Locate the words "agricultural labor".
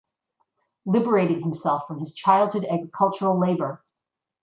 2.65-3.83